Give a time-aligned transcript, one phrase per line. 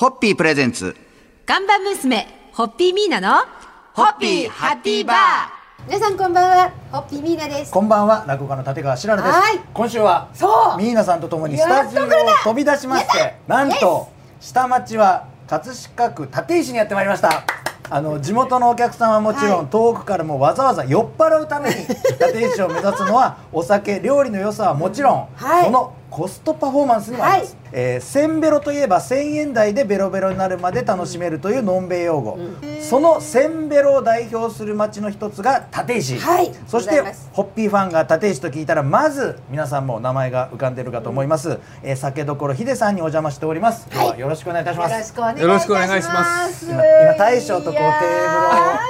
[0.00, 0.96] ホッピープレゼンツ。
[1.44, 3.44] 看板娘、ホッピーミーナの、
[3.92, 5.86] ホッピーハッピーバー。
[5.86, 7.70] 皆さんこんばんはホッピーミーナです。
[7.70, 9.60] こんばんは落語家の立川しららです、はい。
[9.74, 10.78] 今週はそう。
[10.78, 12.08] ミーナさんとともにスタジオを
[12.44, 14.08] 飛び出しましてなんと
[14.40, 17.44] 下町は葛飾区立石にやってまいりました。
[17.90, 19.66] あの地元のお客さんはもちろん、はい。
[19.66, 25.64] 遠くからもわざわざ酔っ払うために立石を目指すのはお酒料理の良さはもちろん、はい。
[25.66, 32.38] そのコストパフォーマンスにもあります、えーせんべろといえば1000円台でベロベロになるまで楽しめるというのんべい用語、
[32.80, 36.52] そのせんべろを代表する町の一つが立石、はい。
[36.66, 37.00] そして
[37.32, 43.86] ホッピーファンが立石と聞いたらまず皆さんも名前が浮かんでるかと思います、えー酒どころヒデさんにお邪魔しております。
[43.92, 45.46] 今日はよろしくお願いいたします、よろしくお願いいたします。
[45.46, 46.70] よろしくお願いします。
[46.70, 47.84] 今今大将とこうテー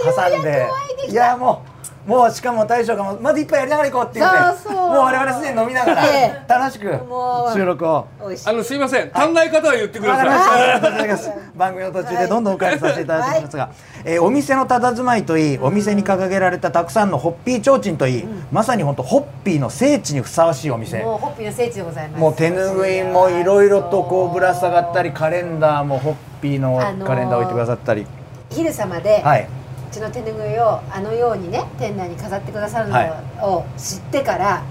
[0.01, 0.69] ブルを挟んで。
[1.09, 1.70] いやもう
[2.07, 4.75] もうしかも大将がまず一杯やりながら行こうって言ってそうそう。
[4.75, 6.49] もう我々すでに飲みながらええ。
[6.49, 8.07] 楽しくもう収録を。
[8.47, 10.27] あのすいません、足んない方は言ってください。
[10.27, 10.55] わかりました。
[10.55, 11.09] ありがとうござい。
[11.09, 13.71] ます番組の途中でどんどんお返しさせていただいてますが、
[14.05, 21.03] えーお店の佇まいといいお店に掲げられたたくさんのホッピー提灯といい、まさに本当ホッピーの聖地にふさわしいお店。
[21.03, 22.21] もうホッピーの聖地でございます。
[22.21, 28.07] もう手ぬぐいもいろいろとこうぶら下がったりカレンダーもホッピーのあのーカレンダー置いてくださったり、
[28.51, 29.43] 昼様で、はい。
[29.43, 29.60] う
[29.91, 33.13] ちの手ぬぐいをあのようにね店内に飾ってくださるはい。
[33.39, 34.63] のを知ってから、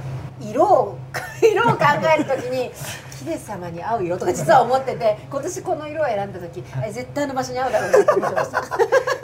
[0.42, 0.98] 色を
[1.42, 2.72] 色を考えるときに
[3.20, 8.62] ヒデ様に合う色とか実は思ってて今年この色を選んだ時絶対あの場所に合うだろうなって思ってました。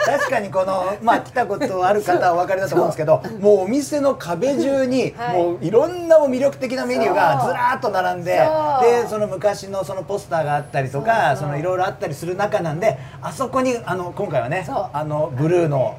[0.05, 5.37] 確かにこのまあ来たことある方はお分かりだと思うんですけど もうお店の壁中にはい。
[5.37, 8.33] もういろんな魅力的なメニューがずらーっと並んで
[8.81, 15.95] でその昔のそのポスターがあったりとかそのいろいろあったりする中なんであそこにあの今回はねあのブルーの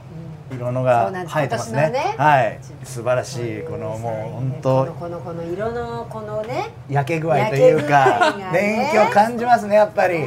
[0.51, 1.91] 色のそが生えてますね。
[1.91, 2.15] ね。
[2.17, 2.59] はい。
[2.85, 4.01] 素晴らしいこのもう
[4.41, 4.85] 本こ当。
[4.87, 10.25] のこのこの色のこのね焼け具合というかね年季を感じますねやっぱり。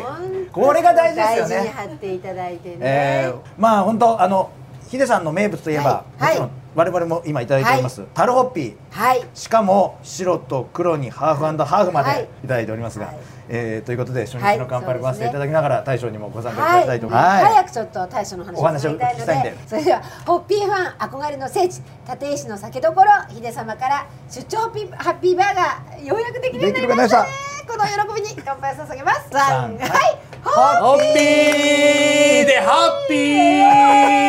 [0.52, 4.50] これが大事ですよ大事にね貼っていただいてね、えーまあ本当あの
[4.90, 6.34] ヒデさんの名物といえば、はい。
[6.34, 8.76] もちろん我々も今いただいております、タルホッピー。
[8.90, 9.22] はい。
[9.34, 12.20] しかも白と黒にハーフハーフまはい。
[12.20, 13.18] でいただいておりますが、はい。
[13.50, 14.54] えーということで初はい。
[14.54, 17.20] 日の乾杯をごわせていただきながら大将にもご参加いただはい、きたいと思い。
[17.20, 19.56] ます、早くちょっと大将の話お話を聞きたいんで。
[19.68, 27.30] それではホッピーファン憧れの聖地立石の酒どころ秀様から出張ピーハッピーバーがようやくできるようになりましたね。
[27.68, 29.30] この喜びに乾杯を捧げます。
[29.34, 30.40] はい。
[30.46, 32.46] ホホッピー。
[32.46, 34.29] でハッピー。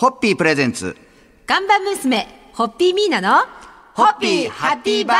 [0.00, 0.96] ホッピープレゼンツ。
[1.44, 3.44] 看板娘、ホッピーミーナの、
[3.92, 5.16] ホッピーハッピーバー。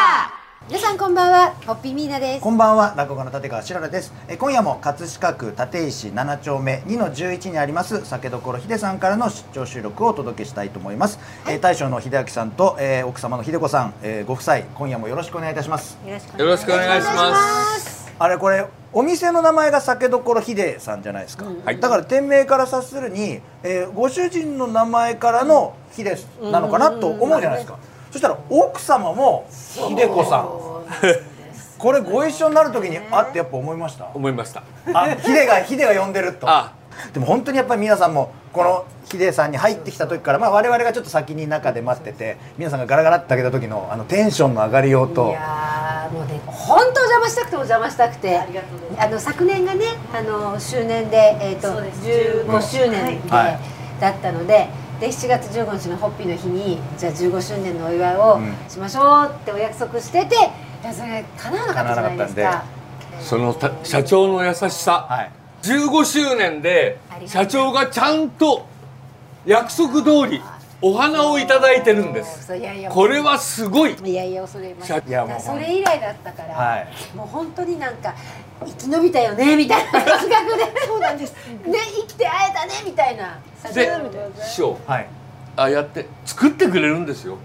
[0.69, 2.41] 皆さんこんばんはホッピーミーナです。
[2.41, 4.11] こんばんは落語家の立川しららです。
[4.27, 15.99] えー今夜も葛飾区立石7丁目2の11にあります酒どころ秀さんからの出張収録をお届けしたいと思います、えー大将の秀明さんと、えー奥様の秀子さん、えーご夫妻今夜もよろしくお願いいたします。
[16.07, 17.35] よろしくお願いしま
[17.77, 18.11] す。
[18.19, 21.79] あれこれお店の名前が酒どころ秀さんじゃないですか、はい。
[21.79, 27.79] だから店名から察するに、えーご主人の名前からの秀なのかなと思うじゃないですか、
[28.11, 30.49] そしたら奥様も秀子さん。
[31.79, 34.11] これご一緒になる時にあってやっぱ思いました？
[34.13, 34.63] 思いました。
[34.93, 36.47] あ秀が秀が呼んでると。
[36.49, 36.75] あ、
[37.15, 45.35] でも本当にやっぱり皆さんもこの秀さんに入ってきた時から、まあ、我々がちょっと先に中で待ってて皆さんがガラガラって開けた時のあのテンションの上がりよういと
[46.13, 48.41] もうね本当お邪魔したくてお邪魔したくて。
[48.99, 53.59] あの昨年がねあの周年で、えー、と15周年で、はい。
[54.01, 54.69] だったので
[55.01, 58.55] で7月15日のホッピーの日にじゃあ15周年のお祝いをうん。
[58.69, 60.39] しましょうってお約束してて、い
[60.85, 62.43] やそれ叶わなかったじゃないですか。
[62.43, 62.65] か。
[63.21, 65.07] そのた社長の優しさ。
[65.09, 65.31] はい。
[65.63, 68.67] 15周年で社長がちゃんと
[69.45, 70.41] 約束通り
[70.83, 72.57] お花をいただいてるんです。
[72.57, 72.91] いやいや。
[72.91, 73.95] これはすごい。
[74.03, 76.89] いやいや恐れま社いやもうそれ以来だったから、はい。
[77.15, 78.15] もう本当になんか
[78.65, 80.31] 生き延びたよねみたいな感覚で。
[80.87, 81.33] そうなんです。
[81.33, 83.39] ね生きて会えたねみたいな。
[83.75, 83.91] で、
[84.43, 85.07] 師匠、はい。
[85.57, 87.37] ああやって作ってくれるんですよ。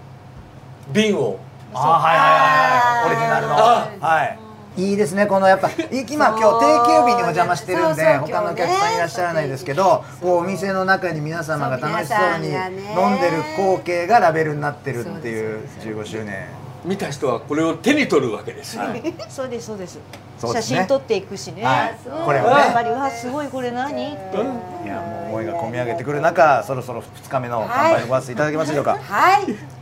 [0.88, 1.38] 瓶を。
[1.74, 3.06] あーはいはいはいはい。
[3.06, 3.58] オリジナルの。
[3.58, 4.45] あはい
[4.76, 16.46] いいですねこのやっぱい今今日定休日にお邪魔してるんでそうそう他のお客さんいらっしゃらないですけどこうお店の中に皆様が楽しそうに飲んでる光景がラベルになってるっていうそう15周年。
[16.84, 18.82] 見た人はこれを手に取るわけですよ。
[18.84, 19.02] はい。
[19.28, 19.98] そうですそうです。
[20.38, 20.76] そうですね。
[20.76, 21.98] 写真撮っていくしね、はい。
[22.24, 24.36] これをやっぱねりうわすごいこれ何って、
[24.84, 28.96] いやもう思いが込み上げてくる中そろそろ2日目の乾杯のごわせていただけますでしょうか。
[28.98, 29.75] はい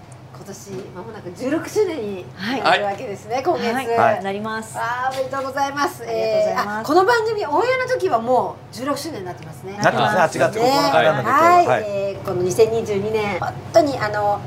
[0.44, 4.24] 今年まもなく16周年になるわけですね、今月、はい、はい。
[4.24, 4.76] なります。
[4.76, 6.02] あーおめでとうございます。
[6.02, 6.74] ありがとうございます。
[6.76, 9.72] えーあこの番組オンエアの時はもう16周年になってますね。
[9.72, 10.38] なってます。
[10.38, 10.44] ね。
[10.44, 11.84] 8月9日はい、はい。
[11.86, 14.38] えーこの2022年本当にあの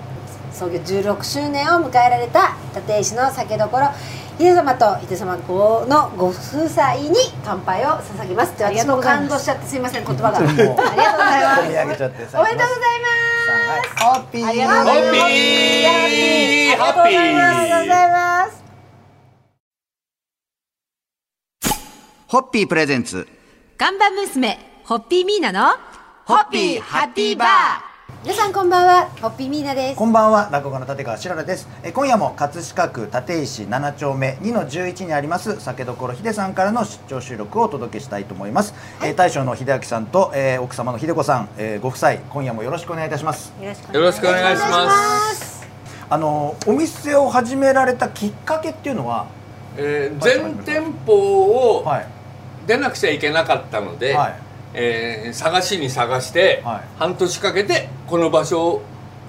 [0.52, 3.88] 創業16周年を迎えられた立石の酒どころ
[4.38, 6.34] 秀様と秀様公のご夫
[6.70, 7.10] 妻に
[7.44, 8.54] 乾杯を捧げます。
[8.54, 10.38] ってありが私も感動しちゃってすいません言葉が。
[10.38, 11.98] ありがとうございます。
[11.98, 12.66] おめでとうございま
[13.34, 15.90] すホッピーありがとうございますホッピー。
[15.90, 17.56] ありがとうございます。
[17.58, 18.64] ありがとうございます
[22.28, 23.26] ホッピープレゼンツ。
[23.78, 25.70] 看板娘、ホッピーミーナの
[26.26, 27.87] ホッピーハッピーバー
[28.24, 29.96] 皆さんこんばんはホッピーミーナです。
[29.96, 31.68] こんばんは落語家の立川しららです。
[31.84, 38.74] え今夜も葛飾区立石7丁目2の11にあります酒どころ秀さんからの出張収録をお届けしたいと思います、
[39.04, 43.54] えー大将の秀明さんと、えー奥様の秀子さん、えーご夫妻今夜もよろしくお願いいたします。
[43.62, 44.86] よろしくお願いしま。
[44.86, 44.92] ま
[45.34, 45.68] すす。
[46.10, 49.28] あのお店を始められたきっかけっていうのは
[49.78, 52.08] えー全店舗をはい。
[52.66, 54.36] 出なくちゃいけなかったので、はい。
[54.74, 56.82] えー探しに探して、はい。
[56.98, 58.82] 半年かけてこの場所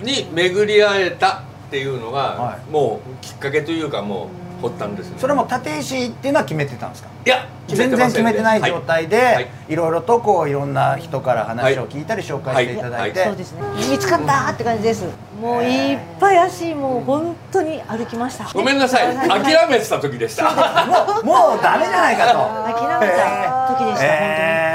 [0.02, 4.28] に巡り会えたっていうのが、はもうきっかけというかも
[4.62, 5.16] う発端ですね。
[5.18, 7.08] それも立石っていうのは決めてたんですか？
[7.26, 9.48] いや全然決めてない状態で、はい。
[9.68, 13.62] い、ろいろとこういろんな人から話を聞いたり紹介していただいて、そうですね。
[13.90, 15.04] 見つかったって感じです。
[15.40, 18.50] もういっぱい足もう本当に歩きました。
[18.54, 19.16] ごめんなさい。
[19.28, 20.44] 諦めてた時でした。
[20.86, 22.38] もうもうダメじゃないかと。
[22.78, 24.67] 諦めた時でした、えそうですかー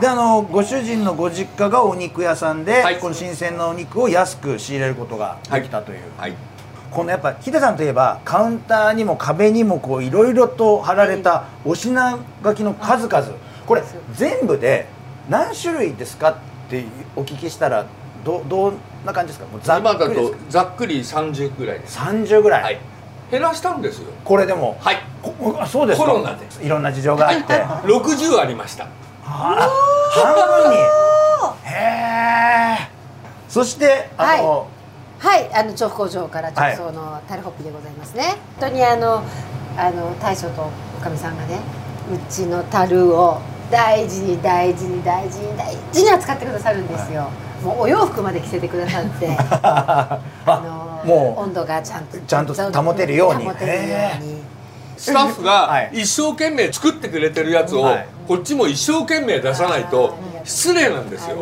[0.00, 2.98] であのご主人のご実家がお肉屋さんで、はい。
[2.98, 6.34] この新鮮なお肉を安く仕入れることができたという、はい。
[6.90, 13.26] このやっぱヒデさんといえばカウンターにも壁にもこういろいろと貼られたお品書きの数々。
[13.66, 13.82] これ
[14.14, 14.86] 全部で
[15.28, 16.36] 何種類ですかっ
[16.70, 16.84] て
[17.16, 17.86] お聞きしたら
[18.24, 19.46] どどんな感じですか？
[19.46, 21.98] もうざっくりざっくり30ぐらいです。
[21.98, 22.78] 30ぐらい、はい。
[23.30, 24.12] 減らしたんですよ。
[24.24, 24.96] これでもはい。
[25.68, 26.06] そうですか。
[26.06, 26.46] コロナで。
[26.64, 27.54] いろんな事情があって、
[27.88, 28.86] 60ありました。
[29.28, 29.68] あ
[30.22, 30.76] 半分に。
[31.64, 32.88] へえ
[33.48, 34.68] そしてあの、
[35.18, 38.36] はい、あの調布工場からはい直送のタルホッピでございますね。
[38.60, 39.22] 本当にあの
[39.76, 41.60] あの大将とおかみさんがね、
[42.12, 43.40] うちの樽を
[43.70, 47.30] 大事に大事に大事に大事に扱ってくださるんですよ。
[47.62, 49.28] もうお洋服まで着せてくださって、
[49.62, 53.44] あのもう温度がちゃんとちゃんと保てるように。
[53.44, 54.42] 保てるように。
[54.96, 55.84] スタッフはい。
[55.84, 61.36] が一生懸命作ってくれてるやつを、はいこっちも一生懸命出さないと失礼なんですよ。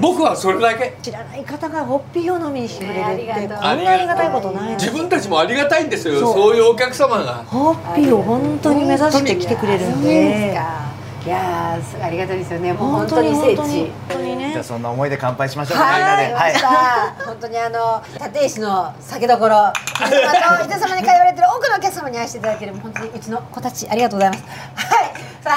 [0.00, 0.96] 僕はそれだけ。
[1.02, 6.34] 知らない方がホッピーを飲みにしてくれるってこんなありがたいことないです自分たちもありがたいんですよそう。
[6.34, 7.44] そういうお客様が。
[7.44, 10.34] ホッピーを本当に目指して来てくれるんで。
[10.34, 10.88] すでか。
[11.26, 12.72] いやーありがたいですよね。
[12.72, 14.52] もう本当に本当に聖本当に地。
[14.52, 16.34] じゃあそんな思いで乾杯しましょうかみんなはい、で。
[16.34, 19.72] はい、本当にあの立石の酒どころ。
[19.98, 24.44] 秀様と秀様に通われてる多くのお客様に愛していただける本当にうちの子たちありがとうございます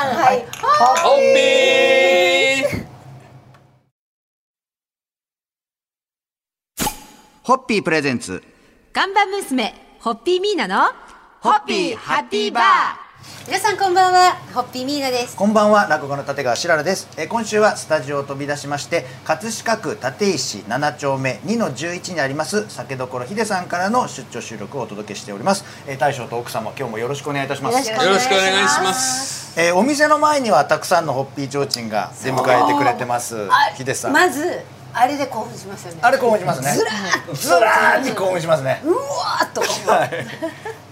[0.01, 0.45] はい。
[0.63, 2.86] ホッピー
[7.44, 8.42] ホッピープレゼンツ。
[8.94, 10.92] 看板娘、ホッピーミーナの
[11.42, 12.63] ホッピーハッピーバー。
[13.48, 15.36] 皆さんこんばんはホッピーミーナです。
[15.36, 27.89] こんばんは落語の立川しららです、えー今週はスタジオを飛び出しまして葛飾区立石7丁目2の11にあります酒どころ秀さんからの出張収録をお届けしております、えー大将と奥様今日もよろしくお願いいたします。
[27.89, 34.62] よろしくお願いしますえーお店の前にはたくさんのホッピー提灯が出迎えてくれてますあ秀さん、まず
[34.94, 36.00] あれで興奮しますよね。
[36.01, 36.71] あれ興奮しますね。
[36.74, 38.81] ずらーっずらーって興奮しますね。
[38.83, 39.62] うわーっと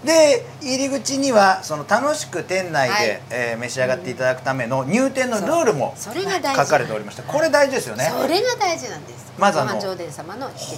[0.04, 3.22] で入り口にはその楽しく店内で、はい。
[3.30, 7.22] えー召し上がっていただくための入店のルールもそれが大事書かれておりました。
[7.22, 8.10] これ大事ですよね。
[8.10, 9.32] それが大事なんです。
[9.38, 9.80] まずあの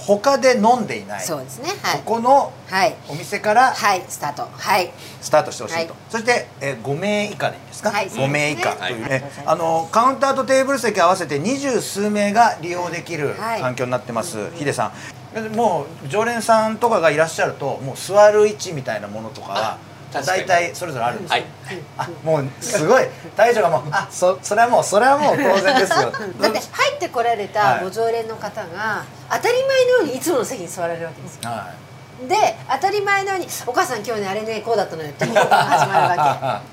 [0.05, 1.21] 他で飲んでいない。
[1.21, 1.69] そうですね。
[1.81, 1.97] はい。
[1.99, 2.95] ここのはい。
[3.09, 4.03] お店からはい。
[4.07, 4.47] スタート。
[4.51, 4.91] はい。
[5.21, 5.91] スタートしてほしいと、はい。
[6.09, 8.07] そして、えー、5名以下でいいですか、はい。
[8.07, 9.45] 5名以下というね、はい。
[9.47, 13.61] あのカウンターとテーブル席合わせて二十数名が利用できるはい。
[13.61, 15.22] 環境になってます、ヒデさん
[15.55, 19.77] もう常連さんとかがいらっしゃるともう座る位置みたいなものとかは
[20.21, 21.79] 大体それぞれあるんですよ、はい。
[21.97, 23.03] あもうすごい。
[23.35, 26.11] 大将がもうあそそれはもうそれはもう当然ですよ。
[26.11, 27.49] だって入ってこられはい。
[27.49, 31.49] たご常連の方が当たり前のようにいつもの席に座られるわけですよ。
[31.49, 32.27] はい。
[32.27, 32.35] で
[32.69, 36.61] 当たり前のように「お母さん今日ねあれねこうだったのよ」って始まるわ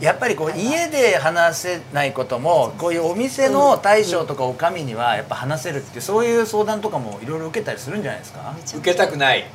[0.00, 8.54] やっぱりこう家で話せないこともこういうお店の大将とかおかみにはやっぱ話せるってそういう相談とかもいろいろ受けたりするんじゃないですか？
[8.72, 9.44] け受けたくない。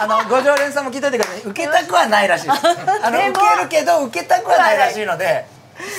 [0.00, 1.40] あのご常連さんも聞いといてください。
[1.42, 2.60] 受けたくはないらしいです。
[3.02, 5.46] あの受けるけど受けたくはないらしいので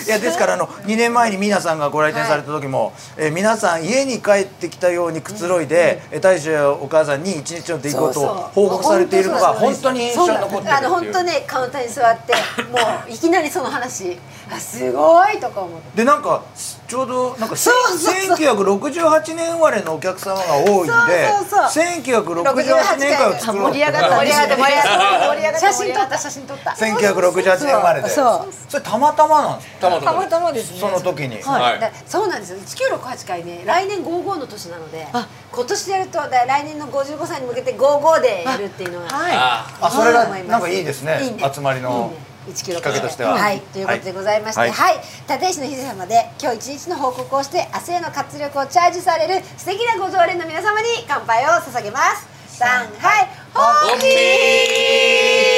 [0.06, 12.34] いやですからあの2年前に皆さんがご来店された時も、えー皆さん家に帰ってきたようにくつろいで、えー大将やお母さんに一日の出来事を報告されているのが本当に印象に残ってるあの本当ねカウンターに座って
[12.72, 12.78] も
[13.08, 14.18] ういきなりその話。
[14.50, 15.98] あすごいとか思って。
[15.98, 18.38] でなんかすちょうどなんかそうそうそう。
[18.38, 25.28] 1968年生まれのお客様が多いんでそうそうそう1968年会を作ろう盛り上がった盛り上がった盛り上がった。
[25.28, 28.10] 盛り上がった写真撮った写真撮った1968年生まれで。
[28.10, 30.80] そうそれたまたまなんですたまたまたまたまですね。
[30.80, 31.80] その時に、はい。
[31.80, 32.60] だそうなんですよ。
[32.60, 35.28] 1968回ね来年55の年なのであ。
[35.52, 39.68] 今年やるとだ来年の55歳に向けて55でやるっていうのがはいあ。
[39.82, 41.20] あそれがなんかいいですね。
[41.24, 41.52] いいね。
[41.54, 42.12] 集まりの。
[42.14, 43.34] いいね1キロかけとしては。
[43.34, 44.96] はいということでございましては、はい。
[44.96, 45.00] い
[45.30, 52.28] 立石の秀様で今日一日の報告をして明日への活力をチャージされる素敵なご常連の皆様に乾杯を捧げます。
[52.58, 54.10] 上海ホッピホッピー。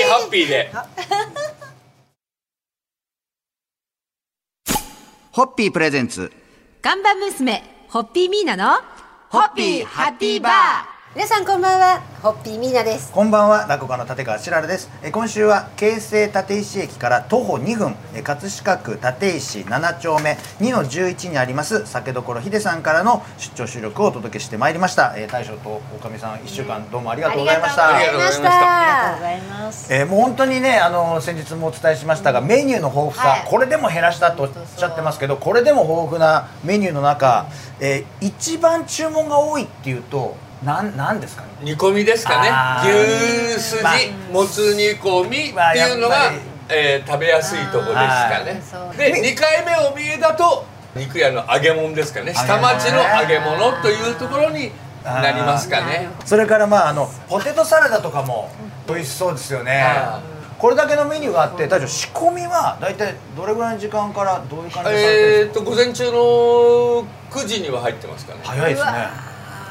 [0.06, 0.72] ーハッピーで。
[5.32, 6.32] ホッピープレゼンツ。
[6.82, 8.82] 看板娘、ホッピーミーナの
[9.30, 13.12] ホッピーハッピーバー皆さんこんばんはホッピーミーナです。
[13.12, 14.92] こんばんは落語家の立川しららです。
[15.02, 25.14] え今週は京成立石駅から徒歩2分え葛飾区立石7丁目2の11にあります酒どころひでさんからの出張収録をお届けしてまいりました。
[25.18, 27.96] え大将とおかみさん1週間どうもありがとうございました。
[27.96, 28.52] ありがとうございました。
[28.52, 29.94] ありがとうございます。
[29.94, 33.48] えーもう本当にねあの先日もお伝えしましたが、メニューの豊富さ、はい。
[33.48, 37.48] これでも減らしたとおっしゃってますけどこれでも豊富なメニューの中、
[37.80, 41.50] えー一番注文が多いっていうとなんなんですかね？
[41.62, 42.50] 煮込みですかね。
[43.54, 43.94] 牛すじ、まあ
[44.34, 46.32] もつ煮込みっていうのが
[46.70, 48.62] えー食べやすいところですかね。
[48.98, 52.34] で2回目お見えだと肉屋の揚げ物ですかね。
[52.34, 54.72] 下町の揚げ物というところに
[55.04, 56.10] なりますかね。
[56.26, 58.50] それからまああのポテトサラダとかも
[58.88, 59.84] 美味しそうですよね。
[59.86, 60.20] あ
[60.58, 68.40] これだけのメニューがあって大将仕込みは大体どれぐらいの時間からどういう感じでされてるえー、んですか、と午前中の9時には入ってますかね。
[68.44, 68.92] 早いですね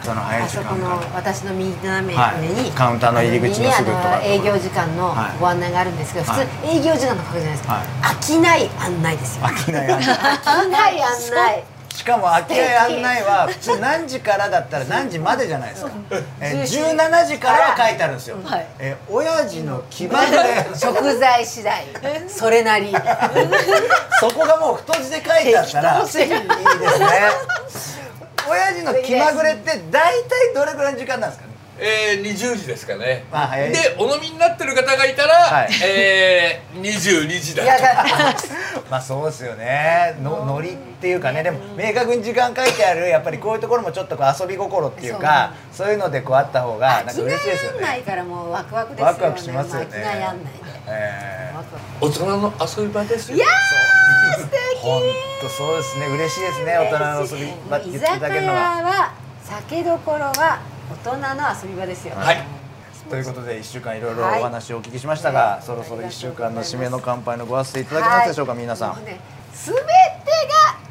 [0.06, 2.70] その早いあそこの私の右斜め上に、はい。
[2.70, 4.20] カウンターの入り口のすぐとか。
[4.22, 5.38] 営業時間のはい。
[5.40, 6.46] ご案内があるんですけど、普はい。
[6.46, 7.62] 通営業時間の書くじゃないです。
[7.64, 7.86] か、はい。
[8.14, 9.44] 飽きない案内ですよ。
[9.46, 10.06] 飽きない案内。
[10.06, 11.64] 飽きない案内。
[11.96, 15.90] しかも空き家案内は普通何時からだったら何時までじゃないですか、
[16.40, 18.66] えー、17時からは書いてあるんですよ、はい。
[18.78, 20.36] えー親父の基盤で
[20.76, 21.86] 食材次第。
[22.28, 22.94] それなり。
[24.20, 26.26] そこがもう太字で書いてあったら いいですね
[28.48, 31.56] 親父の気まぐれって大体どれぐらいの時間なんですかね？
[31.78, 33.26] えー、20時ですかね。
[33.30, 33.70] あ早い。
[33.70, 35.68] でお飲みになってる方がいたら、はい。
[35.84, 38.06] えー、22時だいやだ
[38.90, 40.16] まあそうですよね。
[40.22, 41.42] のノリっていうかね。
[41.42, 45.88] でも明確に時間書いてあるやっぱりこういうところもちょっとこう遊び心っていうかそう。
[45.92, 49.12] いうのでこうあった方がなんか嬉しいですよないからもうワクワクですよね。
[49.12, 49.86] ワクワクしますよね。
[49.86, 50.50] 飽きない案内で。
[50.88, 51.56] えー。
[51.58, 51.86] ワクワク。
[52.06, 53.95] 大人の遊び場ですよいやー
[54.82, 55.02] 本
[55.40, 56.06] 当そうですね。
[56.06, 56.76] 嬉しいですね。
[56.76, 59.14] 大人の遊び場って言っていただけるのはは
[59.44, 60.60] 酒どころは
[61.04, 62.44] 大人の遊び場ですよ、はい。
[63.08, 64.40] ということで1週間いろいろはい。
[64.40, 68.96] お話をお聞きしましたが、そろそろ1週間の締めの乾杯のご発声いただけますでしょうか、皆さん。
[68.96, 69.20] もうね
[69.54, 69.86] 全てが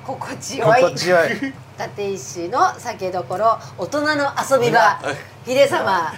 [0.05, 0.81] 心地よい。
[0.81, 1.29] 心地よい。
[1.77, 5.00] 立石の酒どころ大人の遊び場。
[5.45, 6.13] 秀様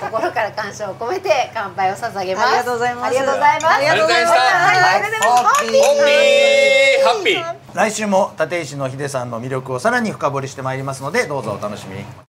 [0.00, 2.46] 心から感謝を込めて乾杯を捧げます。
[2.48, 3.06] ありがとうございます。
[3.06, 3.74] ありがとうございます。
[3.74, 4.40] ありがとうございました。
[4.42, 5.82] はいありがとうございますホッピー。
[5.82, 7.42] ホッピー。
[7.42, 7.62] ハッピー。
[7.74, 12.04] 来週も立石の秀さんの魅力をさらに深掘りしてまいりますのでどうぞお楽しみに